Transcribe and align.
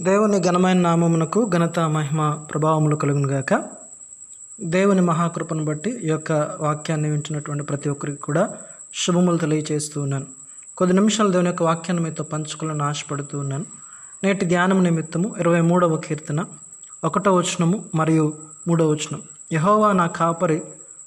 దేవుని 0.00 0.40
ఘనమైన 0.40 0.80
నామమునకు 0.80 1.50
ఘనత 1.54 1.80
మహిమ 1.80 2.32
ప్రభావములు 2.50 2.96
కలుగునుగాక 2.96 3.64
దేవుని 4.60 5.00
మహాకృపను 5.00 5.64
బట్టి 5.64 5.90
ఈ 5.90 6.08
యొక్క 6.08 6.32
వాక్యాన్ని 6.60 7.10
వింటున్నటువంటి 7.10 7.64
ప్రతి 7.64 7.88
ఒక్కరికి 7.88 8.18
కూడా 8.18 8.50
శుభములు 8.94 9.36
తెలియజేస్తూ 9.36 10.02
ఉన్నాను. 10.02 10.26
కొద్ది 10.76 10.96
నిమిషాలు 10.96 11.30
దేవుని 11.30 11.48
యొక్క 11.48 11.62
వాక్యాన్ని 11.62 12.04
మీతో 12.04 12.24
పంచుకోవాలని 12.24 12.82
ఆశపడుతూ 12.82 13.38
ఉన్నాను. 13.38 13.64
నేటి 14.24 14.46
ధ్యానం 14.46 14.84
నిమిత్తము 14.84 15.34
ఇరవై 15.38 15.60
మూడవ 15.60 15.96
కీర్తన 15.96 16.44
ఒకటో 17.04 17.34
వచనము 17.34 17.84
మరియు 17.94 18.32
మూడవ 18.68 18.86
వచనం. 18.86 19.22
యహోవా 19.52 19.92
నా 19.92 20.06
కాపరి 20.06 20.62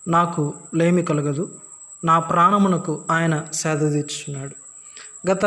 నాకు 0.08 0.54
లేమి 0.76 1.04
కలగదు 1.04 1.50
నా 2.06 2.20
ప్రాణమునకు 2.20 3.02
ఆయన 3.12 3.46
సేద 3.54 3.80
తీర్చున్నాడు. 3.80 4.67
గత 5.32 5.46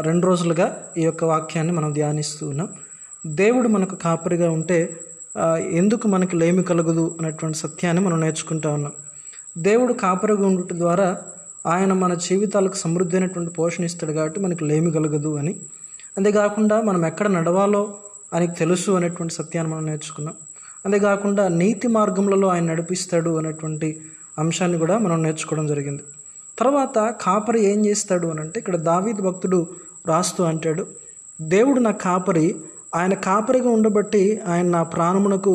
రెండు 0.00 0.24
రోజులుగా 0.26 0.66
ఈ 0.98 1.02
యొక్క 1.02 1.24
వాక్యాన్ని 1.24 1.72
మనం 1.72 1.90
ధ్యానిస్తూ 1.92 2.48
ఉన్నాం. 2.48 2.68
దేవుడు 3.26 3.68
మనకు 3.68 3.94
కాపరిగా 3.96 4.48
ఉంటే 4.50 4.78
ఎందుకు 5.80 6.08
మనకి 6.08 6.34
లేమి 6.36 6.62
కలగదు 6.62 7.04
అనేటువంటి 7.20 7.58
సత్యాన్ని 7.58 8.02
మనం 8.04 8.20
నేర్చుకుంటా 8.20 8.68
ఉన్నాం. 8.70 8.92
దేవుడు 9.58 9.92
కాపరిగా 9.92 10.44
ఉండుట 10.46 10.72
ద్వారా 10.72 11.08
ఆయన 11.66 11.92
మన 11.92 12.14
జీవితాలకు 12.26 12.74
సమృద్ధి 12.74 13.16
అయినటువంటి 13.16 13.52
పోషణ 13.54 13.84
ఇస్తాడు 13.84 14.12
కాబట్టి 14.12 14.40
మనకి 14.40 14.64
లేమి 14.64 14.90
కలగదు 14.92 15.36
అని. 15.36 15.54
అంతేకాకుండా 16.16 16.76
మనం 16.82 17.06
ఎక్కడ 17.06 17.26
నడవాలో 17.28 17.82
ఆయనకు 18.34 18.54
తెలుసు 18.58 18.90
అనేటువంటి 18.90 19.34
సత్యాన్ని 19.34 19.74
మనం 19.74 19.86
నేర్చుకున్నాం. 19.86 20.36
అంతేకాకుండా 20.84 21.48
నీతి 21.60 21.88
మార్గములలో 21.88 22.48
ఆయన 22.48 22.64
నడిపిస్తాడు 22.72 23.38
అనేటువంటి 23.38 23.88
అంశాన్ని 24.38 24.78
కూడా 24.78 24.98
మనం 24.98 25.22
నేర్చుకోవడం 25.22 25.66
జరిగింది. 25.66 26.02
తర్వాత 26.58 26.98
కాపరి 27.20 27.60
ఏం 27.70 27.78
చేస్తాడు 27.86 28.26
అని 28.32 28.40
అంటే 28.40 28.56
ఇక్కడ 28.62 28.76
దావీద్ 28.90 29.20
భక్తుడు 29.28 29.58
రాస్తూ 30.06 30.42
అంటాడు 30.44 30.84
దేవుడు 31.40 31.80
నా 31.80 31.92
కాపరి 32.06 32.46
ఆయన 32.94 33.14
కాపరిగా 33.28 33.70
ఉండబట్టి 33.76 34.22
ఆయన 34.52 34.66
నా 34.76 34.82
ప్రాణమునకు 34.94 35.52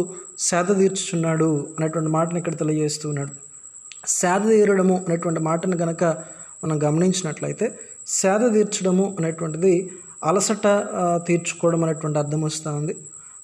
సేద 0.49 0.69
తీర్చుచున్నాడు 0.79 1.49
అనేటువంటి 1.77 2.09
మాటను 2.09 2.37
ఇక్కడ 2.41 2.55
తెలియజేస్తూ 2.61 3.05
ఉన్నాడు. 3.09 3.33
సేద 4.19 4.41
తీరడము 4.51 4.95
అనేటువంటి 5.07 5.41
మాటను 5.49 5.77
గనక 5.77 6.03
మనం 6.63 6.77
గమనించినట్లయితే 6.85 7.65
సేద 8.19 8.43
తీర్చడము 8.53 9.05
అనేటువంటిది 9.19 9.73
అలసట 10.29 10.67
తీర్చుకోవడం 11.27 11.83
అనేటువంటి 11.85 12.19
అర్థం 12.19 12.41
వస్తూ 12.41 12.69
ఉంది. 12.79 12.93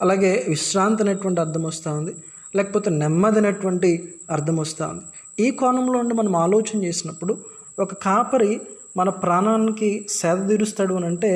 అలాగే 0.02 0.32
విశ్రాంతి 0.54 1.04
అనేటువంటి 1.04 1.40
అర్థం 1.46 1.64
వస్తూ 1.64 1.90
ఉంది. 2.00 2.14
లేకపోతే 2.56 2.90
నెమ్మది 3.02 3.40
అనేటువంటి 3.42 3.90
అర్థం 4.32 4.58
వస్తూ 4.64 4.84
ఉంది. 4.94 5.06
ఈ 5.40 5.52
కోణంలో 5.52 6.00
ఉండి 6.00 6.14
మనం 6.14 6.36
ఆలోచన 6.36 6.78
చేసినప్పుడు 6.84 7.38
ఒక 7.80 7.94
కాపరి 7.94 8.62
మన 8.98 9.10
ప్రాణానికి 9.10 9.90
సేద 10.10 10.50
తీరుస్తాడు 10.50 10.94
అని 10.94 11.06
అంటే 11.06 11.32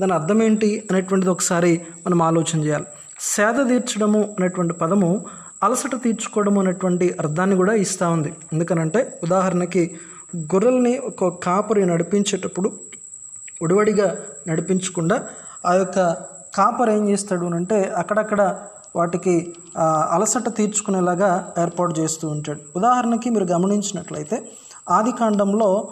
దాని 0.00 0.12
అర్థం 0.12 0.42
ఏంటి 0.42 0.88
అనేటువంటిది 0.90 1.30
ఒకసారి 1.30 1.80
మనం 2.06 2.22
ఆలోచన 2.22 2.58
చేయాలి. 2.64 2.86
సేద 3.20 3.68
తీర్చడము 3.68 4.20
అనేటువంటి 4.38 4.74
పదము 4.74 5.10
అలసట 5.62 6.02
తీర్చుకోవడం 6.02 6.58
అనేటువంటి 6.58 7.14
అర్థాన్ని 7.20 7.56
కూడా 7.56 7.74
ఇస్తూ 7.74 8.10
ఉంది. 8.10 8.32
ఎందుకనంటే 8.52 9.20
ఉదాహరణకి 9.22 9.82
గొర్రెల్ని 10.54 10.98
ఒక 10.98 11.28
కాపరి 11.44 11.86
నడిపించేటప్పుడు 11.86 12.70
ఉడివడిగా 13.62 14.08
నడిపించకుండా 14.48 15.28
ఆ 15.66 15.74
యొక్క 15.74 15.98
కాపర్ 16.54 16.90
ఏం 16.90 17.08
చేస్తాడు 17.10 17.46
అని 17.46 17.54
అంటే 17.54 17.78
అక్కడక్కడ 17.96 18.42
వాటికి 18.96 19.54
అలసట 20.10 20.56
తీర్చుకునేలాగా 20.56 21.52
ఏర్పాటు 21.62 22.00
చేస్తూ 22.00 22.28
ఉంటాడు. 22.28 22.60
ఉదాహరణకి 22.76 23.30
మీరు 23.30 23.44
గమనించినట్లయితే 23.44 24.42
ఆది 24.90 25.12
కాండంలో 25.12 25.88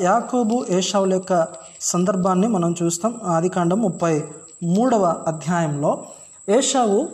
యాకోబు 0.00 0.64
ఏషావుల 0.70 1.12
యొక్క 1.12 1.48
సందర్భాన్ని 1.80 2.46
మనం 2.46 2.74
చూస్తాం. 2.82 3.20
ఆది 3.24 3.48
కాండం 3.48 3.80
ముప్పై 3.80 4.24
మూడవ 4.62 5.04
అధ్యాయంలో 5.26 6.04
ఏషావు 6.48 7.08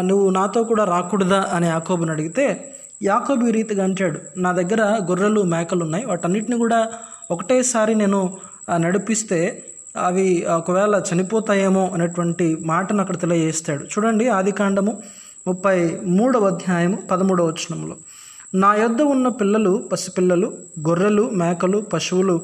నువ్వు 0.00 0.30
నాతో 0.30 0.64
కూడా 0.64 0.84
రాకూడదా? 0.84 1.46
అని 1.52 1.66
యాకోబుని 1.66 2.10
అడిగితే 2.10 2.74
యాకోబు 3.02 3.46
రీతిగా 3.46 3.84
అంటాడు 3.84 4.20
నా 4.36 4.52
దగ్గర 4.52 4.82
గొర్రెలు 4.82 5.42
మేకలు 5.42 5.82
ఉన్నాయి. 5.84 6.04
వాటన్నిటిని 6.06 6.58
కూడా 6.58 6.88
ఒకటేసారి 7.30 7.94
నేను 7.94 8.36
నడిపిస్తే 8.76 9.40
అవి 9.96 10.46
ఒకవేళ 10.56 11.02
చనిపోతాయేమో 11.08 11.90
అనేటువంటి 11.94 12.46
మాటను 12.60 13.00
అక్కడ 13.00 13.20
తెలియజేస్తాడు. 13.20 13.82
చూడండి 13.84 14.28
ఆదికాండము 14.28 14.92
ముప్పై 15.46 15.98
మూడవ 16.04 16.46
అధ్యాయము 16.46 16.98
పదమూడవ 17.10 17.46
వచనంలో 17.46 17.96
నా 18.54 18.74
యొద్ద 18.74 19.02
ఉన్న 19.02 19.28
పిల్లలు 19.28 19.88
పసిపిల్లలు 19.92 20.52
గొర్రెలు 20.88 21.30
మేకలు 21.30 21.78
పశువులు 21.92 22.36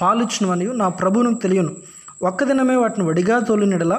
పాలిచ్చినవని 0.00 0.66
నా 0.72 0.88
ప్రభువును 0.88 1.34
తెలియను. 1.34 1.72
ఒక్క 2.22 2.44
దినమే 2.44 2.76
వాటిని 2.76 3.06
వడిగా 3.06 3.38
తోలినడలా 3.38 3.98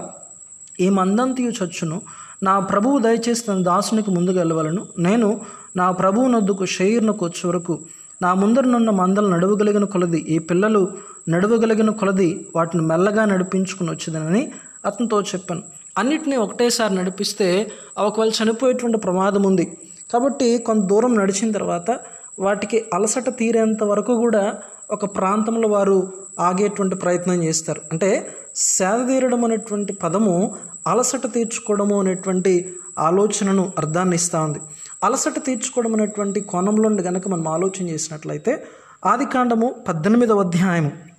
ఈ 0.80 0.90
మందంతియు 0.90 1.52
చచ్చును. 1.60 2.02
నా 2.44 2.60
ప్రభువు 2.60 3.00
దయచేసి 3.00 3.44
తన 3.44 3.64
దాసునికి 3.64 4.12
ముందుకు 4.12 4.38
వెళ్ళవలను. 4.38 4.88
నేను 5.00 5.42
నా 5.76 5.92
ప్రభువు 5.92 6.28
నొద్దుకు 6.28 6.66
షెయిర్నకు 6.66 7.26
వచ్చే 7.26 7.50
వరకు 7.50 7.80
నా 8.22 8.34
ముందరనున్న 8.34 8.90
మందలు 8.90 9.28
నడవగలిగిన 9.28 9.84
కొలది 9.84 10.20
ఈ 10.36 10.40
పిల్లలు 10.40 10.82
నడవగలిగిన 11.30 11.90
కొలది 11.90 12.48
వాటిని 12.56 12.84
మెల్లగా 12.84 13.26
నడిపించుకుని 13.26 13.92
వచ్చేదనని 13.92 14.52
అతనితో 14.86 15.22
చెప్పాను. 15.22 15.62
అన్నిటినీ 15.98 16.36
ఒకటేసారి 16.36 16.96
నడిపిస్తే 16.96 17.72
ఒకవేళ 17.98 18.32
చనిపోయేటువంటి 18.44 18.98
ప్రమాదం 18.98 19.44
ఉంది. 19.44 19.78
కాబట్టి 20.14 20.58
కొంత 20.58 20.84
దూరం 20.84 21.16
నడిచిన 21.16 21.52
తర్వాత 21.52 22.00
వాటికి 22.40 22.86
అలసట 22.94 23.30
తీరేంత 23.30 23.84
వరకు 23.84 24.16
కూడా 24.16 24.58
ఒక 24.92 25.18
ప్రాంతంలో 25.18 25.70
వారు 25.70 26.14
ఆగేటువంటి 26.40 26.96
ప్రయత్నం 26.96 27.44
చేస్తారు. 27.44 27.82
అంటే 27.92 28.36
సేద 28.56 29.08
తీరడం 29.08 29.46
అనేటువంటి 29.46 29.94
పదము 29.94 30.56
అలసట 30.88 31.34
తీర్చుకోవడము 31.34 32.00
అనేటువంటి 32.00 32.76
ఆలోచనను 33.00 33.74
అర్థాన్ని 33.78 34.16
ఇస్తూ 34.16 34.42
ఉంది. 34.42 34.60
అలసట 35.04 35.46
తీర్చుకోవడం 35.46 35.94
అనేటువంటి 35.94 36.40
కోణంలో 36.40 37.04
కనుక 37.04 37.28
మనం 37.28 37.48
ఆలోచన 37.48 37.90
చేసినట్లయితే 37.90 38.68
ఆది 39.06 39.26
కాండము 39.26 39.76
పద్దెనిమిదవ 39.88 40.40
అధ్యాయము. 40.40 41.13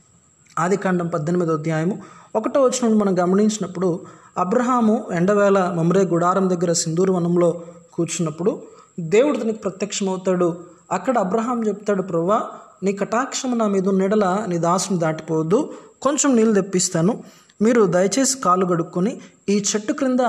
ఆదికాండం 0.58 1.06
పద్దెనిమిదో 1.06 1.52
అధ్యాయము 1.52 2.02
ఒకటో 2.36 2.62
వచ్చిన 2.62 2.94
మనం 2.94 3.18
గమనించినప్పుడు 3.18 4.00
అబ్రహాము 4.38 5.04
ఎండవేళ 5.14 5.72
మమరే 5.76 6.04
గుడారం 6.04 6.50
దగ్గర 6.50 6.72
సింధూరు 6.72 7.12
వనంలో 7.12 7.62
కూర్చున్నప్పుడు 7.92 8.62
దేవుడు 9.00 9.38
తనకి 9.38 9.58
ప్రత్యక్షమవుతాడు. 9.58 10.58
అక్కడ 10.92 11.18
అబ్రహాం 11.18 11.68
చెప్తాడు 11.68 12.02
ప్రవ్వా 12.02 12.42
నీ 12.82 12.92
కటాక్షము 12.92 13.56
నా 13.56 13.66
మీద 13.68 13.88
నెడల 13.88 14.44
నీ 14.48 14.58
దాసుని 14.58 14.98
దాటిపోవద్దు. 14.98 15.72
కొంచెం 16.02 16.36
నీళ్ళు 16.36 16.54
తెప్పిస్తాను. 16.54 17.22
మీరు 17.62 17.86
దయచేసి 17.86 18.38
కాలు 18.38 18.66
గడుక్కొని 18.66 19.20
ఈ 19.48 19.64
చెట్టు 19.76 19.92
క్రింద 19.92 20.20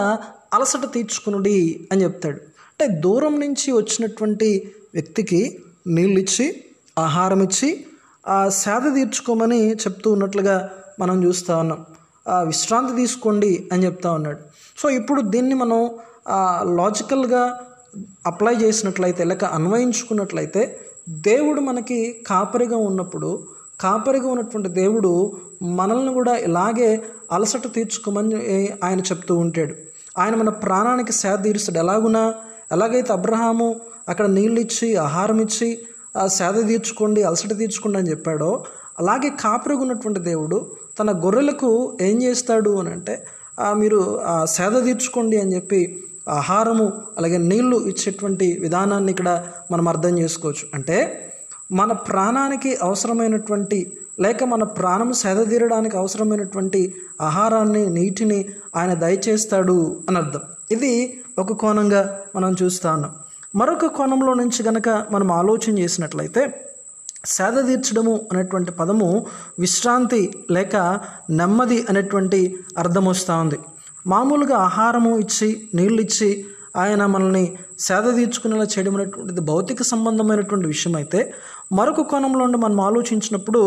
అలసట 0.53 0.93
తీర్చుకునుడి 0.93 1.87
అని 1.91 2.03
చెప్తాడు. 2.03 2.35
అంటే 2.35 2.87
దూరం 2.87 3.39
నుంచి 3.39 3.71
వచ్చినటువంటి 3.71 4.71
వ్యక్తికి 4.93 5.59
నీళ్ళు 5.87 6.19
ఇచ్చి 6.19 6.63
ఆహారం 6.99 7.43
ఇచ్చి 7.43 7.85
ఆ 8.27 8.49
సేద 8.49 8.95
తీర్చుకోమని 8.95 9.71
చెప్తూ 9.71 10.11
ఉన్నట్లుగా 10.11 10.69
మనం 10.99 11.23
చూస్తూ 11.23 11.57
ఉన్నాం. 11.57 11.85
ఆ 12.27 12.41
విశ్రాంతి 12.41 12.95
తీసుకోండి 12.95 13.69
అని 13.73 13.85
చెప్తా 13.85 14.11
ఉన్నాడు. 14.11 14.39
సో 14.77 14.89
ఇప్పుడు 14.89 15.21
దీన్ని 15.21 15.55
మనం 15.55 15.89
లాజికల్గా 16.75 17.59
అప్లై 18.25 18.55
చేసినట్లయితే 18.55 19.23
లేక 19.23 19.45
అన్వయించుకున్నట్లయితే 19.45 20.79
దేవుడు 21.09 21.61
మనకి 21.61 22.23
కాపరిగా 22.27 22.77
ఉన్నప్పుడు 22.77 23.43
కాపరిగా 23.79 24.27
ఉన్నటువంటి 24.27 24.69
దేవుడు 24.69 25.33
మనల్ని 25.61 26.13
కూడా 26.13 26.35
ఇలాగే 26.35 27.03
అలసట 27.31 27.73
తీర్చుకోమని 27.73 28.69
ఆయన 28.83 28.99
చెప్తూ 28.99 29.35
ఉంటాడు. 29.35 29.75
ఆయన 30.17 30.35
మన 30.35 30.49
ప్రాణానికి 30.49 31.11
సేద 31.11 31.43
తీరుస్తాడు. 31.43 31.79
ఎలాగునా? 31.79 32.33
ఎలాగైతే 32.71 33.13
అబ్రహాము 33.13 33.75
అక్కడ 34.09 34.25
నీళ్ళు 34.25 34.59
ఇచ్చి 34.59 34.95
ఆహారం 34.95 35.41
ఇచ్చి 35.41 35.79
సేద 36.37 36.67
తీర్చుకోండి 36.67 37.23
అలసట 37.23 37.53
తీర్చుకోండి 37.57 37.97
అని 37.97 38.09
చెప్పాడో 38.09 38.63
అలాగే 38.99 39.29
కాపరిగా 39.29 39.81
ఉన్నటువంటి 39.81 40.19
దేవుడు 40.19 40.65
తన 40.99 41.11
గొర్రెలకు 41.25 41.97
ఏం 42.01 42.23
చేస్తాడు 42.23 42.71
అని 42.79 42.89
అంటే 42.89 43.15
మీరు 43.75 43.99
ఆ 44.25 44.45
సేద 44.45 44.75
తీర్చుకోండి 44.85 45.37
అని 45.37 45.55
చెప్పి 45.55 46.01
ఆహారము 46.29 46.85
అలాగే 47.17 47.37
నీళ్ళు 47.37 47.77
ఇచ్చేటువంటి 47.87 48.57
విధానాన్ని 48.61 49.11
ఇక్కడ 49.11 49.29
మనం 49.71 49.87
అర్థం 49.87 50.19
చేసుకోవచ్చు. 50.19 50.65
అంటే 50.73 50.97
మన 51.71 51.91
ప్రాణానికి 51.91 52.77
అవసరమైనటువంటి 52.81 53.91
లేక 54.19 54.43
మన 54.43 54.63
ప్రాణం 54.63 55.13
సేదతీరడానికి 55.13 55.97
అవసరమైనటువంటి 55.97 56.81
ఆహారాన్ని 57.21 57.89
నీటిని 57.89 58.39
ఆయన 58.75 58.93
దయచేస్తాడు 58.93 60.01
అని 60.09 60.17
అర్థం 60.17 60.41
ఇది 60.71 61.21
ఒక 61.39 61.53
కోణంగా 61.53 62.01
మనం 62.35 62.55
చూస్తా 62.63 62.93
ఉన్నాం. 62.93 63.13
మరొక 63.59 63.85
కోణంలో 63.85 64.33
నుంచి 64.33 64.63
గనక 64.63 64.89
మనం 65.11 65.31
ఆలోచన 65.31 65.73
చేసినట్లయితే 65.79 66.41
సేద 67.25 67.57
తీర్చడము 67.67 68.13
అనేటువంటి 68.31 68.71
పదము 68.71 69.25
విశ్రాంతి 69.59 70.19
లేక 70.51 70.75
నెమ్మది 71.29 71.85
అనేటువంటి 71.89 72.39
అర్థం 72.77 73.05
వస్తూ 73.05 73.33
ఉంది. 73.37 73.59
మామూలుగా 74.07 74.57
ఆహారము 74.57 75.17
ఇచ్చి 75.17 75.49
నీళ్ళు 75.75 76.01
ఇచ్చి 76.01 76.29
ఆయన 76.77 77.05
మనల్ని 77.05 77.57
సేద 77.79 78.03
తీర్చుకునేలా 78.15 78.63
చేయడం 78.63 78.95
అనేటువంటిది 78.95 79.41
భౌతిక 79.41 79.83
సంబంధమైనటువంటి 79.83 80.67
విషయం 80.67 80.95
అయితే 80.95 81.33
మరొక 81.71 82.01
కోణంలో 82.01 82.43
ఉండి 82.45 82.57
మనం 82.57 82.81
ఆలోచించినప్పుడు 82.81 83.61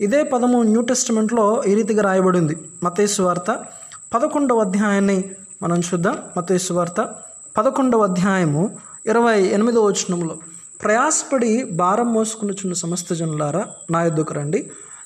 ఇదే 0.00 0.22
పదము 0.22 0.62
న్యూ 0.62 0.82
టెస్టిమెంట్లో 0.82 1.62
ఈ 1.66 1.74
రీతిగా 1.74 2.02
రాయబడింది. 2.02 2.56
మతేసు 2.82 3.22
వార్త 3.22 3.50
పదకొండవ 4.14 4.60
అధ్యాయాన్ని 4.60 5.18
మనం 5.62 5.80
చూద్దాం. 5.88 6.18
మతేసు 6.36 6.72
వార్త 6.72 7.00
పదకొండవ 7.58 8.02
అధ్యాయము 8.02 8.62
ఇరవై 9.06 9.38
ఎనిమిదవ 9.46 9.82
వచనంలో 9.82 10.34
ప్రయాసపడి 10.82 11.50
భారం 11.80 12.08
మోసుకుని 12.14 12.74
సమస్త 12.74 13.14
జనులారా 13.14 13.62
నా 13.90 14.00
యొద్దకు 14.04 14.34
రండి. 14.34 14.60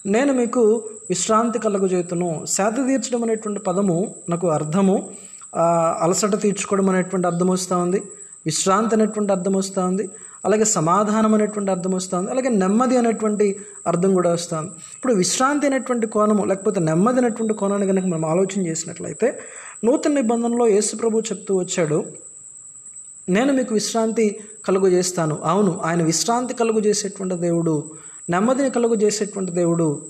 నేను 0.06 0.32
మీకు 0.32 0.62
విశ్రాంతి 1.10 1.58
కలుగజేతును 1.58 2.28
శాత 2.46 2.74
తీర్చడం 2.88 3.22
అనేటువంటి 3.22 3.60
పదము 3.60 4.14
నాకు 4.28 4.46
అర్థము. 4.46 4.96
అలసట 6.04 6.34
తీర్చుకోవడం 6.42 6.88
అనేటువంటి 6.90 7.26
అర్థం 7.26 7.48
వస్తూ 7.48 7.78
ఉంది. 7.78 8.00
విశ్రాంతి 8.46 8.94
అనేటువంటి 8.94 9.32
అర్థం 9.32 9.52
వస్తూ 9.52 9.82
ఉంది. 9.86 10.06
అలాగే 10.46 10.64
సమాధానం 10.78 11.34
అనేటువంటి 11.34 11.70
అర్థం 11.70 11.92
వస్తుంది 11.98 12.30
అలాగే 12.30 12.48
నెమ్మది 12.62 12.96
అనేటువంటి 12.96 13.46
అర్థం 13.86 14.10
కూడా 14.14 14.32
వస్తుంది 14.32 14.70
ఇప్పుడు 14.96 15.14
విశ్రాంతి 15.14 15.66
అనేటువంటి 15.66 16.06
కోణము 16.06 16.44
లేకపోతే 16.44 16.80
నెమ్మది 16.80 17.18
అనేటువంటి 17.18 17.54
కోణాన్ని 17.54 17.86
కనుక 17.86 18.06
మనం 18.06 18.24
ఆలోచన 18.24 18.60
చేసినట్లయితే 18.66 19.28
నూతన 19.84 20.12
నిబంధనలో 20.12 20.66
యేసు 20.66 20.96
ప్రభు 20.96 21.22
చెప్తూ 21.30 21.54
వచ్చాడు 21.58 21.98
నేను 23.28 23.52
మీకు 23.52 23.74
విశ్రాంతి 23.74 24.40
కలుగు 24.66 24.88
చేస్తాను 24.88 25.38
అవును 25.44 25.80
ఆయన 25.84 26.02
విశ్రాంతి 26.02 26.54
కలుగు 26.54 26.80
చేసేటువంటి 26.80 27.34
దేవుడు 27.34 27.84
నెమ్మదిని 28.30 28.70
కలుగు 28.70 28.94
చేసేటువంటి 28.94 29.52
దేవుడు. 29.52 30.02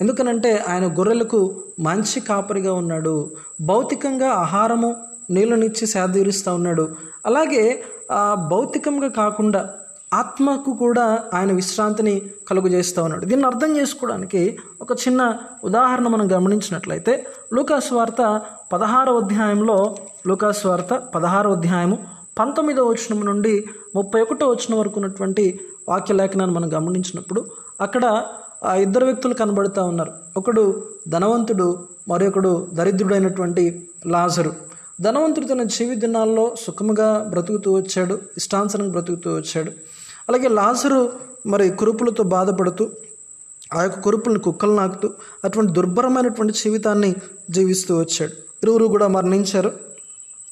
ఎందుకనంటే 0.00 0.64
ఆయన 0.68 0.98
గొర్రెలకు 0.98 1.40
మంచి 1.80 2.20
కాపరిగా 2.20 2.72
ఉన్నాడు. 2.72 3.30
భౌతికంగా 3.60 4.30
ఆహారము 4.30 4.96
నీళ్ళనిచ్చి 5.30 5.86
సేదీరుస్తూ 5.86 6.54
ఉన్నాడు. 6.54 6.96
అలాగే 7.26 7.82
ఆ, 8.10 8.34
భౌతికంగా 8.50 9.08
కాకుండా 9.08 9.74
ఆత్మకు 10.12 10.72
కూడా 10.72 11.24
ఆయన 11.34 11.52
విశ్రాంతిని 11.52 12.22
కలుగు 12.48 12.68
చేస్తూ 12.68 13.02
ఉన్నాడు. 13.02 13.24
దీన్ని 13.24 13.46
అర్థం 13.46 13.76
చేసుకోవడానికి 13.76 14.58
ఒక 14.80 14.92
చిన్న 14.92 15.38
ఉదాహరణ 15.64 16.08
మనం 16.08 16.32
గమనించినట్లయితే 16.32 17.26
లూకాస్ 17.52 17.92
వార్త 17.92 18.40
పదహారవ 18.72 19.18
అధ్యాయంలో 19.18 19.96
లూకాస్ 20.26 20.66
వార్త 20.66 20.94
పదహారవ 21.14 21.52
అధ్యాయము 21.52 22.21
పంతొమ్మిదవ 22.38 22.84
వచనం 22.88 23.26
నుండి 23.26 23.64
ముప్పై 23.96 24.20
ఒకటో 24.20 24.48
వచనం 24.48 24.78
వరకు 24.78 25.00
ఉన్నటువంటి 25.00 25.60
వాక్య 25.88 26.14
లేఖనాన్ని 26.14 26.56
మనం 26.56 26.72
గమనించినప్పుడు 26.74 27.44
అక్కడ 27.80 28.22
ఆ 28.64 28.74
ఇద్దరు 28.74 29.04
వ్యక్తులు 29.04 29.34
కనబడుతూ 29.34 29.84
ఉన్నారు. 29.84 30.12
ఒకడు 30.36 30.84
ధనవంతుడు 31.08 31.78
మరొకడు 32.08 32.68
దరిద్రుడైనటువంటి 32.74 33.88
లాజరు. 34.06 34.52
ధనవంతుడు 35.00 35.46
తన 35.46 35.62
జీవి 35.62 35.96
దినాల్లో 35.96 36.54
సుఖముగా 36.60 37.26
బ్రతుకుతూ 37.28 37.72
వచ్చాడు 37.72 38.20
ఇష్టాంసనంగా 38.36 38.90
బ్రతుకుతూ 38.90 39.36
వచ్చాడు. 39.36 39.70
అలాగే 40.28 40.48
లాజరు 40.48 41.12
మరి 41.46 41.70
కురుపులతో 41.70 42.24
బాధపడుతూ 42.24 42.90
ఆ 43.74 43.82
యొక్క 43.82 44.00
కురుపులను 44.00 44.38
కుక్కలు 44.38 44.72
నాకుతూ 44.72 45.10
అటువంటి 45.44 45.72
దుర్భరమైనటువంటి 45.72 46.52
జీవితాన్ని 46.52 47.14
జీవిస్తూ 47.50 47.98
వచ్చాడు. 47.98 48.32
ఇరువురు 48.62 48.86
కూడా 48.86 49.06
మరణించారు. 49.06 49.72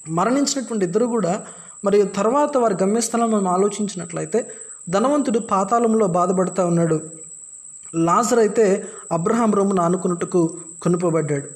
మరణించినటువంటి 0.09 0.85
ఇద్దరు 0.85 1.07
కూడా 1.07 1.43
మరియు 1.85 2.05
తర్వాత 2.19 2.53
వారి 2.57 2.77
గమ్యస్థలం 2.83 3.29
మనం 3.31 3.49
ఆలోచించినట్లయితే 3.49 4.41
ధనవంతుడు 4.89 5.39
పాతాళంలో 5.53 6.07
బాధపడుతూ 6.19 6.63
ఉన్నాడు. 6.67 6.99
లాజర్ 7.95 8.39
అయితే 8.39 8.67
అబ్రహాం 9.13 9.51
రోమును 9.59 9.83
ఆనుకున్నట్టుకు 9.83 10.41
కొనుపబడ్డాడు. 10.83 11.49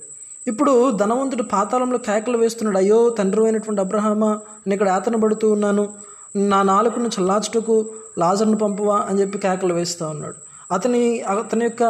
ఇప్పుడు 0.47 0.73
ధనవంతుడు 0.91 1.45
పాతాళంలో 1.53 1.99
కేకలు 1.99 2.39
వేస్తున్నాడు. 2.39 2.79
అయ్యో 2.79 2.99
తండ్రి 3.19 3.45
అయినటువంటి 3.45 3.81
అబ్రహామా 3.81 4.31
నేను 4.67 4.75
ఇక్కడ 4.75 4.89
ఆతనబడుతూ 4.89 5.47
పడుతూ 5.47 5.47
ఉన్నాను. 5.53 5.85
నా 6.37 6.59
నాలుకను 6.63 7.11
చల్లార్చుటకు 7.17 7.77
లాజర్ను 8.19 8.57
పంపువా 8.57 8.97
అని 9.09 9.21
చెప్పి 9.21 9.39
కేకలు 9.39 9.75
వేస్తూ 9.75 10.05
ఉన్నాడు. 10.09 10.37
అతని 10.73 11.03
అతని 11.21 11.65
యొక్క 11.65 11.83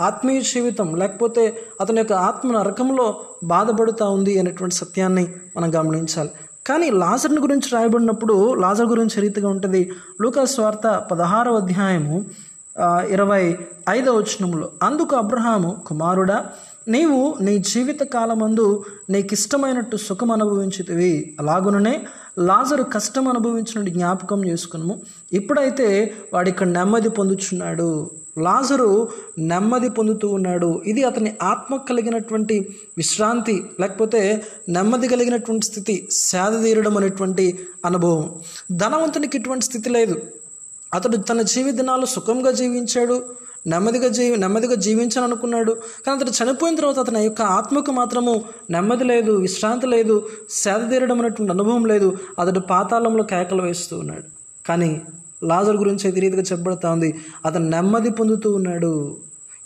ఆత్మీయ 0.00 0.40
జీవితం 0.40 0.88
లేకపోతే 0.94 1.42
అతని 1.80 1.98
యొక్క 1.98 2.12
ఆత్మ 2.28 2.48
నరకంలో 2.52 3.06
బాధపడుతూ 3.44 4.04
ఉంది 4.10 4.34
అనేటువంటి 4.40 4.74
సత్యాన్ని 4.74 5.24
మనం 5.56 5.70
గమనించాలి. 5.76 6.30
కానీ 6.66 6.90
లాజర్ని 6.90 7.40
గురించి 7.40 7.68
రాయబడినప్పుడు 7.72 8.54
లాజర్ 8.54 8.86
గురించి 8.86 9.16
రీతిగా 9.20 9.48
ఉంటుంది? 9.48 9.80
లూకాస్ 10.22 10.56
వార్త 10.60 10.86
పదహారవ 11.10 11.56
అధ్యాయము 11.56 12.16
ఇరవై 13.08 13.44
ఐదవ 13.88 14.14
వచనంలో 14.16 14.66
అందుకు 14.82 15.14
అబ్రహాము 15.16 15.70
కుమారుడా 15.86 16.38
నీవు 16.88 17.20
నీ 17.40 17.54
జీవిత 17.70 18.02
కాలమందు 18.14 18.66
నీకు 19.10 19.32
ఇష్టమైనట్టు 19.32 19.96
సుఖం 19.96 20.30
అనుభవించితివి. 20.30 21.12
అలాగుననే 21.40 21.94
లాజరు 22.38 22.84
కష్టం 22.94 23.28
అనుభవించినట్టు 23.28 23.92
జ్ఞాపకం 23.96 24.40
చేసుకున్నాము 24.46 24.96
ఇప్పుడైతే 25.32 25.88
వాడు 26.34 26.48
ఇక్కడ 26.48 26.68
నెమ్మది 26.68 27.10
పొందుచున్నాడు. 27.18 27.90
లాజరు 28.38 29.08
నెమ్మది 29.38 29.88
పొందుతూ 29.88 30.28
ఉన్నాడు. 30.28 30.82
ఇది 30.86 31.04
అతని 31.04 31.36
ఆత్మ 31.42 31.76
కలిగినటువంటి 31.76 32.68
విశ్రాంతి 32.96 33.64
లేకపోతే 33.80 34.42
నెమ్మది 34.68 35.08
కలిగినటువంటి 35.08 35.66
స్థితి 35.66 36.08
సేద 36.12 36.64
తీరడం 36.64 36.96
అనేటువంటి 36.96 37.58
అనుభవం. 37.84 38.40
ధనవంతునికి 38.72 39.38
ఇటువంటి 39.38 39.64
స్థితి 39.64 39.90
లేదు. 39.90 40.22
అతడు 40.94 41.16
తన 41.16 41.42
జీవిత 41.42 41.74
దినాలు 41.74 42.06
సుఖంగా 42.06 42.50
జీవించాడు 42.50 43.22
నెమ్మదిగా 43.66 44.08
జీవి 44.08 44.36
నెమ్మదిగా 44.36 44.74
జీవించాలని 44.74 45.24
అనుకున్నాడు 45.24 45.76
కానీ 46.06 46.18
అతడు 46.18 46.30
చనిపోయిన 46.30 46.76
తర్వాత 46.76 46.98
అతని 46.98 47.24
యొక్క 47.24 47.42
ఆత్మకు 47.42 47.90
మాత్రము 47.90 48.44
నెమ్మది 48.70 49.04
లేదు 49.04 49.32
విశ్రాంతి 49.32 49.86
లేదు 49.86 50.26
సేద 50.50 50.90
తీరడం 50.90 51.20
అనేటువంటి 51.20 51.52
అనుభవం 51.52 51.84
లేదు. 51.84 52.18
అతడు 52.38 52.60
పాతాళంలో 52.60 53.22
కేకలు 53.22 53.62
వేస్తూ 53.62 53.98
ఉన్నాడు. 53.98 54.22
కానీ 54.68 55.02
లాజర్ 55.44 55.76
గురించి 55.76 56.00
అయితే 56.04 56.20
రీతిగా 56.20 56.42
చెప్పబడతా 56.42 56.90
ఉంది. 56.90 57.20
అతను 57.46 57.68
నెమ్మది 57.68 58.10
పొందుతూ 58.10 58.54
ఉన్నాడు. 58.54 59.16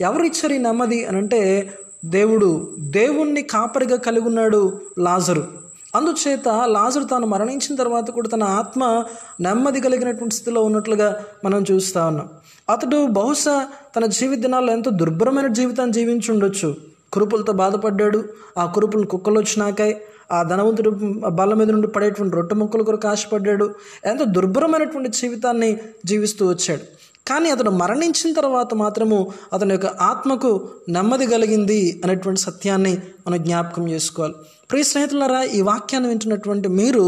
ఎవరు 0.00 0.23
ఇచ్చారు 0.23 0.53
ఈ 0.55 0.59
నెమ్మది 0.59 1.05
అని 1.05 1.17
అంటే 1.17 1.71
దేవుడు 2.05 2.75
దేవుణ్ణి 2.79 3.43
కాపరిగా 3.43 3.97
కలిగి 3.97 4.26
ఉన్నాడు 4.26 4.81
లాజరు. 4.99 5.65
అందుచేత 5.94 6.49
లాజరు 6.49 7.05
తాను 7.05 7.26
మరణించిన 7.26 7.76
తర్వాత 7.76 8.11
కూడా 8.11 8.29
తన 8.29 8.43
ఆత్మ 8.43 9.05
నెమ్మది 9.41 9.81
కలిగినటువంటి 9.81 10.35
స్థితిలో 10.35 10.62
ఉన్నట్లుగా 10.62 11.25
మనం 11.44 11.65
చూస్తూ 11.71 12.06
ఉన్నాం. 12.06 12.29
అతడు 12.71 13.06
బహుశా 13.06 13.67
తన 13.97 14.06
జీవిత 14.06 14.38
దినాల్లో 14.38 14.73
ఎంతో 14.73 14.91
దుర్భరమైన 14.91 15.47
జీవితాన్ని 15.47 15.93
జీవించి 15.93 16.32
ఉండొచ్చు. 16.32 16.94
కురుపులతో 17.14 17.52
బాధపడ్డాడు. 17.62 18.20
ఆ 18.58 18.64
కురుపులు 18.75 19.06
కుక్కలు 19.06 19.38
వచ్చినాకాయి 19.38 19.94
ఆ 20.32 20.43
ధనవంతుడు 20.43 20.90
బల్ల 21.38 21.55
మీద 21.55 21.70
నుండి 21.70 21.88
పడేటువంటి 21.94 22.37
రొట్టె 22.37 22.55
ముక్కల 22.55 22.82
కొరకు 22.82 23.08
ఆశపడ్డాడు. 23.08 23.66
ఎంతో 24.05 24.25
దుర్భరమైనటువంటి 24.25 25.11
జీవితాన్ని 25.11 25.70
జీవిస్తూ 26.05 26.43
వచ్చాడు. 26.49 26.84
కానీ 27.28 27.50
అతడు 27.50 27.70
మరణించిన 27.70 28.31
తర్వాత 28.32 28.75
మాత్రము 28.75 29.19
అతని 29.52 29.72
యొక్క 29.75 29.87
ఆత్మకు 29.87 30.50
నెమ్మది 30.88 31.26
కలిగింది 31.26 32.00
అనేటువంటి 32.05 32.40
సత్యాన్ని 32.40 32.93
మనం 33.26 33.38
జ్ఞాపకం 33.43 33.84
చేసుకోవాలి. 33.90 34.34
ప్రియ 34.70 34.82
స్నేహితులారా 34.82 35.40
ఈ 35.43 35.61
వాక్యాన్ని 35.61 36.08
వింటున్నటువంటి 36.08 36.69
మీరు 36.80 37.04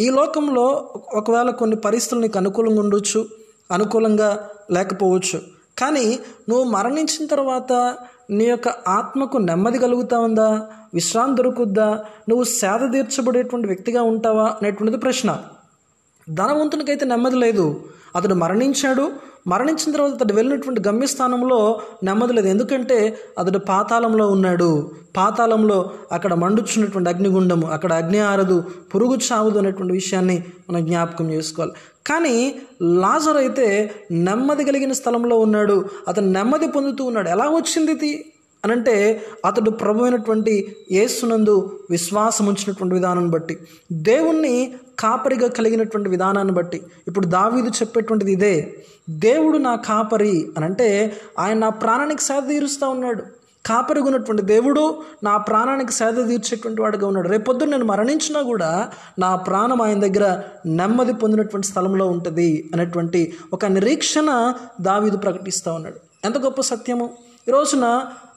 ఈ 0.00 0.06
లోకంలో 0.10 0.66
ఒకవేళ 1.14 1.50
కొన్ని 1.50 1.76
పరిస్థితులు 1.76 2.20
నీకు 2.20 2.38
అనుకూలంగా 2.38 2.80
ఉండొచ్చు 2.80 3.20
అనుకూలంగా 3.70 4.30
లేకపోవచ్చు. 4.70 5.38
కానీ 5.80 6.18
నువ్వు 6.48 6.64
మరణించిన 6.64 7.26
తర్వాత 7.26 7.96
నీ 8.30 8.44
యొక్క 8.44 8.68
ఆత్మకు 8.68 9.38
నెమ్మది 9.38 9.78
కలుగుతా 9.78 10.18
ఉందా 10.18 10.66
విశ్రాంతి 10.94 11.42
దొరుకుద్దా? 11.42 12.04
నువ్వు 12.28 12.44
సేద 12.44 12.92
తీర్చబడేటువంటి 12.92 13.66
వ్యక్తిగా 13.66 14.02
ఉంటావా? 14.02 14.44
అనేటువంటిది 14.44 14.98
ప్రశ్న. 14.98 15.42
ధనవంతునికైతే 16.30 17.04
నెమ్మది 17.06 17.36
లేదు. 17.36 17.84
అతడు 18.16 18.34
మరణించాడు 18.34 19.12
మరణించిన 19.46 19.92
తర్వాత 19.92 20.12
అతడు 20.12 20.32
వెళ్ళినటువంటి 20.32 20.88
గమ్యస్థానంలో 20.88 21.80
నెమ్మది 22.04 22.32
లేదు. 22.32 22.48
ఎందుకంటే 22.48 23.18
అతడు 23.38 23.58
పాతాళంలో 23.58 24.28
ఉన్నాడు. 24.28 24.90
పాతాళంలో 25.16 25.90
అక్కడ 26.12 26.34
మండుచున్నటువంటి 26.34 27.10
అగ్నిగుండము 27.10 27.70
అక్కడ 27.70 27.92
అగ్ని 27.92 28.18
ఆరదు 28.18 28.64
పురుగు 28.94 29.18
చావదు 29.32 29.58
అనేటువంటి 29.58 29.92
విషయాన్ని 29.92 30.44
మనం 30.70 30.84
జ్ఞాపకం 30.86 31.30
చేసుకోవాలి. 31.30 31.72
కానీ 32.06 32.54
లాజర్ 32.82 33.36
అయితే 33.36 33.94
నెమ్మది 34.10 34.64
కలిగిన 34.64 34.92
స్థలంలో 34.92 35.38
ఉన్నాడు. 35.38 35.84
అతను 36.08 36.32
నెమ్మది 36.32 36.68
పొందుతూ 36.68 37.04
ఉన్నాడు. 37.04 37.28
ఎలా 37.28 37.44
వచ్చింది 37.44 38.26
అనంటే 38.64 38.94
అతడు 39.44 39.70
ప్రభు 39.82 40.04
అయినటువంటి 40.04 40.54
యేసునందు 40.92 41.54
విశ్వాసం 41.90 42.46
ఉంచినటువంటి 42.46 42.94
విధానాన్ని 42.94 43.30
బట్టి 43.30 43.54
దేవుణ్ణి 44.08 44.54
కాపరిగా 44.98 45.48
కలిగినటువంటి 45.58 46.08
విధానాన్ని 46.08 46.52
బట్టి. 46.52 46.78
ఇప్పుడు 47.08 47.26
దావీదు 47.36 47.70
చెప్పేటువంటిది 47.80 48.32
ఇదే 48.32 48.54
దేవుడు 49.24 49.58
నా 49.58 49.74
కాపరి 49.86 50.34
అనంటే 50.56 50.88
ఆయన 51.38 51.56
నా 51.58 51.70
ప్రాణానికి 51.82 52.22
సేద 52.22 52.42
తీరుస్తూ 52.48 52.88
ఉన్నాడు. 52.90 53.22
కాపరిగా 53.64 54.06
ఉన్నటువంటి 54.06 54.42
దేవుడు 54.50 54.82
నా 55.24 55.36
ప్రాణానికి 55.48 55.92
సేద 55.92 56.16
తీర్చేటువంటి 56.28 56.80
వాడుగా 56.82 57.06
ఉన్నాడు. 57.06 57.28
రేపొద్దు 57.28 57.64
నేను 57.64 57.84
మరణించినా 57.84 58.42
కూడా 58.42 58.70
నా 59.18 59.30
ప్రాణం 59.46 59.80
ఆయన 59.82 60.00
దగ్గర 60.00 60.26
నెమ్మది 60.72 61.14
పొందినటువంటి 61.14 61.66
స్థలంలో 61.66 62.06
ఉంటుంది 62.06 62.48
అనేటువంటి 62.74 63.20
ఒక 63.52 63.64
నిరీక్షణ 63.76 64.30
దావీదు 64.80 65.16
ప్రకటిస్తూ 65.16 65.72
ఉన్నాడు. 65.74 65.98
ఎంత 66.24 66.38
గొప్ప 66.38 66.60
సత్యము! 66.70 67.08
ఈ 67.50 67.52
రోజున 67.52 67.86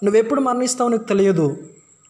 నువ్వెప్పుడు 0.04 0.42
మరణిస్తావు 0.42 0.90
నీకు 0.90 1.04
తెలియదు. 1.04 1.58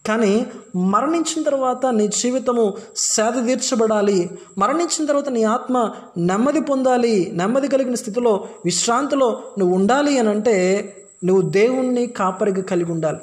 కానీ 0.08 0.46
మరణించిన 0.76 1.42
తర్వాత 1.42 1.86
నీ 1.86 2.08
జీవితము 2.08 2.74
సేద 2.96 3.46
తీర్చబడాలి. 3.46 4.38
మరణించిన 4.58 5.06
తర్వాత 5.06 5.28
నీ 5.28 5.42
ఆత్మ 5.42 5.90
నెమ్మది 6.18 6.60
పొందాలి. 6.60 7.30
నెమ్మది 7.34 7.68
కలిగిన 7.68 7.94
స్థితిలో 7.94 8.48
విశ్రాంతిలో 8.64 9.42
నువ్వు 9.58 9.76
ఉండాలి 9.76 10.18
అని 10.18 10.28
అంటే 10.28 10.54
నువ్వు 11.24 11.50
దేవుణ్ణి 11.50 12.06
కాపరిగా 12.06 12.62
కలిగి 12.62 12.92
ఉండాలి. 12.92 13.18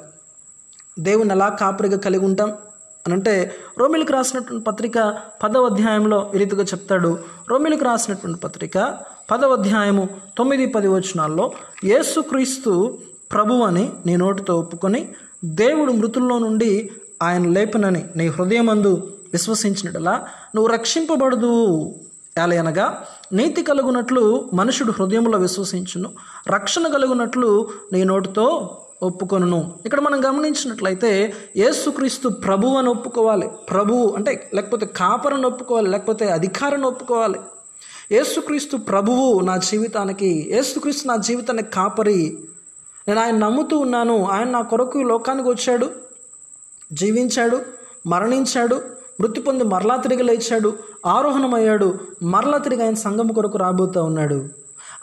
దేవుణ్ణి 0.98 1.34
ఎలా 1.34 1.48
కాపరిగా 1.48 1.98
కలిగి 1.98 2.24
ఉంటాం 2.24 2.50
అని 3.06 3.12
అంటే 3.14 3.54
రోమిలకు 3.78 4.12
రాసినటువంటి 4.12 4.64
పత్రిక 4.64 5.18
పదవ 5.42 5.66
అధ్యాయంలో 5.66 6.30
ఈ 6.34 6.38
రీతిగా 6.38 6.64
చెప్తాడు. 6.64 7.18
రోమిలకు 7.50 7.84
రాసినటువంటి 7.84 8.40
పత్రిక 8.40 8.98
పదవ 9.30 9.54
అధ్యాయము 9.54 10.08
తొమ్మిది 10.38 10.66
పది 10.66 10.88
వచనాల్లో 10.88 11.52
యేసుక్రీస్తు 11.84 12.98
ప్రభు 13.32 13.54
అని 13.54 13.92
నీ 14.06 14.16
నోటితో 14.16 14.56
ఒప్పుకొని 14.56 15.08
దేవుడు 15.44 15.92
మృతుల్లో 15.92 16.38
నుండి 16.38 16.90
ఆయన 17.22 17.46
లేపనని 17.48 18.04
నీ 18.16 18.26
హృదయమందు 18.26 19.12
విశ్వసించినట్లా 19.32 20.14
నువ్వు 20.54 20.72
రక్షింపబడదు. 20.72 21.52
ఎలయనగా 22.42 23.04
నీతి 23.32 23.62
కలుగునట్లు 23.62 24.50
మనుషుడు 24.54 24.92
హృదయంలో 24.92 25.38
విశ్వసించును. 25.38 26.10
రక్షణ 26.48 26.86
కలుగునట్లు 26.86 27.68
నీ 27.92 28.04
నోటితో 28.04 28.78
ఒప్పుకొనును. 29.02 29.74
ఇక్కడ 29.84 30.00
మనం 30.00 30.24
గమనించినట్లయితే 30.24 31.34
యేసుక్రీస్తు 31.56 32.28
ప్రభు 32.28 32.66
అని 32.66 32.88
ఒప్పుకోవాలి. 32.88 33.48
ప్రభువు 33.70 34.14
అంటే 34.16 34.50
లేకపోతే 34.54 34.86
కాపరని 34.86 35.46
ఒప్పుకోవాలి 35.46 35.88
లేకపోతే 35.90 36.30
అధికారాన్ని 36.30 36.86
ఒప్పుకోవాలి. 36.86 37.38
యేసుక్రీస్తు 38.12 38.76
ప్రభువు 38.76 39.40
నా 39.40 39.56
జీవితానికి 39.56 40.48
యేసుక్రీస్తు 40.52 41.08
నా 41.08 41.16
జీవితానికి 41.16 41.70
కాపరి 41.70 42.38
నేను 43.08 43.20
ఆయన 43.20 43.36
నమ్ముతూ 43.36 43.78
ఉన్నాను. 43.78 44.24
ఆయన 44.24 44.50
నా 44.50 44.62
కొరకు 44.62 45.00
ఈ 45.00 45.02
లోకానికి 45.02 45.48
వచ్చాడు 45.48 45.90
జీవించాడు 46.92 47.60
మరణించాడు 48.06 48.80
మృతి 49.20 49.40
పొంది 49.40 49.64
మరలా 49.64 49.96
తిరిగి 49.96 50.22
లేచాడు 50.22 50.76
ఆరోహణమయ్యాడు 51.06 51.98
మరలా 52.22 52.58
తిరిగి 52.58 52.84
ఆయన 52.84 52.94
సంఘం 52.94 53.26
కొరకు 53.26 53.58
రాబోతూ 53.58 54.04
ఉన్నాడు. 54.04 54.48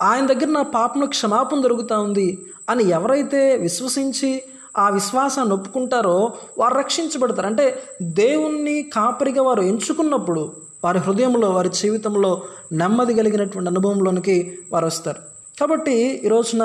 ఆయన 0.01 0.25
దగ్గర 0.25 0.46
నా 0.46 0.62
పాపను 0.62 1.06
క్షమాపణ 1.06 1.62
దొరుకుతూ 1.62 2.01
ఉంది 2.01 2.46
అని 2.70 2.89
ఎవరైతే 2.89 3.56
విశ్వసించి 3.56 4.44
ఆ 4.77 4.89
విశ్వాసాన్ని 4.89 5.53
ఒప్పుకుంటారో 5.53 6.34
వారు 6.58 6.74
రక్షించబడతారు. 6.74 7.48
అంటే 7.48 7.84
దేవుణ్ణి 8.01 8.84
కాపరిగా 8.94 9.41
వారు 9.41 9.62
ఎంచుకున్నప్పుడు 9.62 10.51
వారి 10.84 11.00
హృదయంలో 11.00 11.50
వారి 11.50 11.70
జీవితంలో 11.70 12.41
నెమ్మది 12.72 13.13
కలిగినటువంటి 13.13 13.70
అనుభవంలోనికి 13.70 14.58
వారు 14.72 14.86
వస్తారు. 14.86 15.38
కాబట్టి 15.60 16.22
ఈ 16.25 16.28
రోజున 16.28 16.63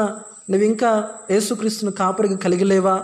నువ్వు 0.50 0.66
ఇంకా 0.66 1.10
యేసుక్రీస్తును 1.30 1.90
కాపరిగా 1.90 2.36
కలిగిలేవా? 2.36 3.02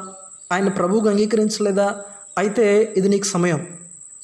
ఆయన 0.52 0.68
ప్రభువుగా 0.68 1.10
అంగీకరించలేదా? 1.10 1.96
అయితే 2.38 2.94
ఇది 2.96 3.08
నీకు 3.08 3.24
సమయం. 3.24 3.66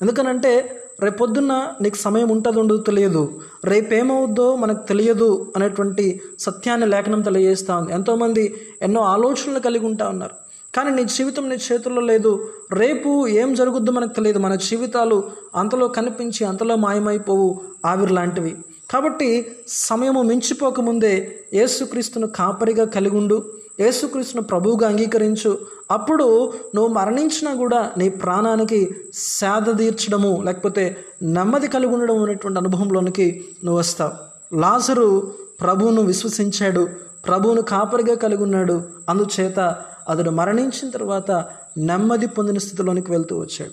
ఎందుకనంటే 0.03 0.83
రేపొద్దున్న 1.01 1.73
నీకు 1.81 1.97
సమయం 1.97 2.29
ఉంటుందో 2.29 2.61
ఉండదు 2.61 2.79
తెలియదు. 2.79 3.41
రేపేమవుద్దో 3.65 4.57
మనకు 4.57 4.87
తెలియదు 4.87 5.53
అనేటువంటి 5.57 6.21
సత్యాన్ని 6.41 6.87
లేఖనం 6.87 7.23
తెలియజేస్తూ 7.23 7.77
ఉంది. 7.77 7.93
ఎంతోమంది 7.93 8.55
ఎన్నో 8.83 9.01
ఆలోచనలు 9.01 9.59
కలిగి 9.59 9.87
ఉంటా 9.87 10.09
ఉన్నారు. 10.09 10.35
కానీ 10.77 10.91
నీ 10.91 11.05
జీవితం 11.05 11.49
నీ 11.49 11.55
చేతుల్లో 11.73 12.01
లేదు. 12.01 12.53
రేపు 12.73 13.29
ఏం 13.29 13.55
జరుగుద్దో 13.55 13.93
మనకు 13.93 14.13
తెలియదు. 14.13 14.39
మన 14.39 14.55
జీవితాలు 14.55 15.31
అంతలో 15.57 15.89
కనిపించి 15.89 16.45
అంతలో 16.45 16.77
మాయమైపోవు 16.77 17.61
ఆవిరి 17.87 18.13
లాంటివి. 18.13 18.57
కాబట్టి 18.91 19.57
సమయము 19.69 20.23
మించిపోకముందే 20.23 21.39
యేసుక్రీస్తును 21.55 22.27
కాపరిగా 22.27 22.85
కలిగుండు 22.85 23.53
యేసుక్రీస్తును 23.81 24.43
ప్రభువుగా 24.43 24.89
అంగీకరించు. 24.89 25.59
అప్పుడు 25.91 26.53
నువ్వు 26.75 26.95
మరణించినా 26.95 27.55
కూడా 27.55 27.93
నీ 27.99 28.09
ప్రాణానికి 28.09 28.97
సేద 29.15 29.79
తీర్చడము 29.79 30.43
లేకపోతే 30.45 30.97
నెమ్మది 31.23 31.69
కలిగి 31.69 31.95
ఉండడం 31.95 32.23
అనేటువంటి 32.23 32.59
అనుభవంలోనికి 32.59 33.45
నువ్వు 33.65 33.79
వస్తావు. 33.79 34.13
లాజరు 34.59 35.35
ప్రభువును 35.61 36.03
విశ్వసించాడు 36.03 36.89
ప్రభువును 37.27 37.63
కాపరిగా 37.63 38.17
కలిగి 38.17 38.43
ఉన్నాడు 38.43 38.83
అందుచేత 39.09 39.61
అతడు 40.09 40.31
మరణించిన 40.31 40.91
తర్వాత 40.91 41.31
నెమ్మది 41.79 42.27
పొందిన 42.27 42.59
స్థితిలోనికి 42.59 43.11
వెళ్తూ 43.11 43.39
వచ్చాడు. 43.39 43.73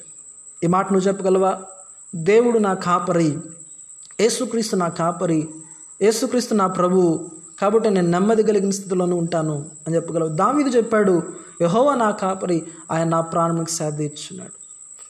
ఈ 0.63 0.67
మాట 0.67 0.91
నువ్వు 0.91 1.07
చెప్పగలవా? 1.07 1.61
దేవుడు 2.15 2.59
నా 2.59 2.73
కాపరి. 2.73 3.37
యేసుక్రీస్తు 4.23 4.75
నా 4.75 4.87
కాపరి 4.87 5.47
యేసుక్రీస్తు 6.01 6.53
నా 6.53 6.67
ప్రభువు 6.67 7.09
కాబట్టి 7.61 7.89
నేను 7.89 8.09
నెమ్మది 8.09 8.43
కలిగిన 8.43 8.69
స్థితిలోనే 8.69 9.15
ఉంటాను 9.15 9.55
అని 9.87 9.95
చెప్పగలవు. 9.95 10.29
దావీదు 10.41 10.69
చెప్పాడు 10.69 11.23
యహోవా 11.61 11.95
నా 11.95 12.11
కాపరి 12.11 12.63
ఆయన 12.91 13.07
నా 13.07 13.21
ప్రాణానికి 13.21 13.71
సాధించున్నాడు 13.71 14.55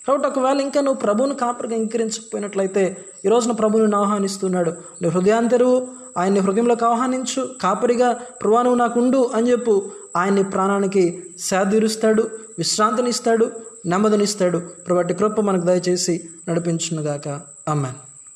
కాబట్టి 0.07 0.27
ఒకవేళ 0.27 0.61
ఇంకా 0.61 0.81
నువ్వు 0.81 0.99
ప్రభువుని 1.01 1.35
కాపరిగా 1.35 1.75
ఇంకరించకపోయినట్లయితే 1.75 2.83
ఈ 3.25 3.29
రోజున 3.29 3.51
ప్రభువుని 3.51 3.95
ఆహ్వానిస్తున్నాడు. 3.95 4.71
నీ 5.01 5.07
హృదయాంతరువు 5.07 5.87
ఆయన్ని 6.17 6.39
హృదయంలోకి 6.39 6.85
ఆహ్వానించు 6.85 7.41
కాపరిగా 7.61 8.09
ప్రభా 8.41 8.61
నువ్వు 8.61 8.79
నాకు 8.79 8.99
ఉండు 8.99 9.31
అని 9.35 9.51
చెప్పు. 9.51 9.75
ఆయన్ని 10.17 10.43
ప్రాణానికి 10.43 11.03
శాదీరుస్తాడు 11.39 12.23
విశ్రాంతినిస్తాడు 12.57 13.45
నెమ్మదినిస్తాడు. 13.85 14.57
ప్రభాటి 14.87 15.13
కృప 15.13 15.39
మనకు 15.41 15.65
దయచేసి 15.65 16.29
నడిపించునుగాక. 16.49 17.27
అమ్మాయి 17.67 17.95